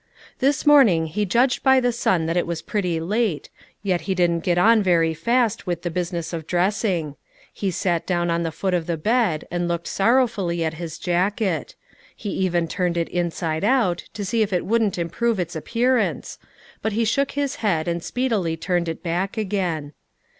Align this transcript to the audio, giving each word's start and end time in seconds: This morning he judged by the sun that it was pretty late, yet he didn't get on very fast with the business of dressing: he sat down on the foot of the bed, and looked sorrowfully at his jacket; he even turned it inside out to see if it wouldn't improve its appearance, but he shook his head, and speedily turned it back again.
This 0.39 0.65
morning 0.65 1.05
he 1.05 1.27
judged 1.27 1.61
by 1.61 1.79
the 1.79 1.91
sun 1.91 2.25
that 2.25 2.35
it 2.35 2.47
was 2.47 2.63
pretty 2.63 2.99
late, 2.99 3.51
yet 3.83 4.01
he 4.01 4.15
didn't 4.15 4.39
get 4.43 4.57
on 4.57 4.81
very 4.81 5.13
fast 5.13 5.67
with 5.67 5.83
the 5.83 5.91
business 5.91 6.33
of 6.33 6.47
dressing: 6.47 7.17
he 7.53 7.69
sat 7.69 8.07
down 8.07 8.31
on 8.31 8.41
the 8.41 8.51
foot 8.51 8.73
of 8.73 8.87
the 8.87 8.97
bed, 8.97 9.45
and 9.51 9.67
looked 9.67 9.85
sorrowfully 9.85 10.65
at 10.65 10.73
his 10.81 10.97
jacket; 10.97 11.75
he 12.15 12.31
even 12.31 12.67
turned 12.67 12.97
it 12.97 13.09
inside 13.09 13.63
out 13.63 14.05
to 14.15 14.25
see 14.25 14.41
if 14.41 14.51
it 14.51 14.65
wouldn't 14.65 14.97
improve 14.97 15.39
its 15.39 15.55
appearance, 15.55 16.39
but 16.81 16.93
he 16.93 17.05
shook 17.05 17.33
his 17.33 17.57
head, 17.57 17.87
and 17.87 18.01
speedily 18.03 18.57
turned 18.57 18.89
it 18.89 19.03
back 19.03 19.37
again. 19.37 19.93